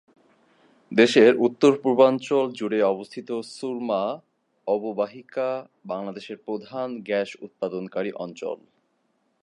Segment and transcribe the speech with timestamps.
[0.91, 4.03] দেশের উত্তরপূর্বাঞ্চল জুড়ে অবস্থিত সুরমা
[4.67, 5.49] অববাহিকা
[5.85, 8.57] বাংলাদেশের প্রধান গ্যাস উৎপাদনকারী অঞ্চল।